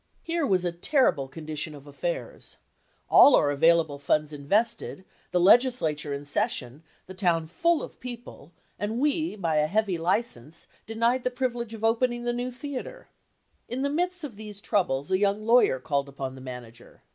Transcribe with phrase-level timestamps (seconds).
[0.23, 2.57] Here was a terrible condition of affairs.
[3.07, 8.97] All our available funds invested, the legislature in session, the town full of people, and
[8.99, 13.09] we, by a heavy license, denied the privilege of opening the new theater.
[13.69, 16.09] 87 LINCOLN THE LAWYER In the midst of these troubles a young lawyer 1 called
[16.09, 17.03] upon the manager.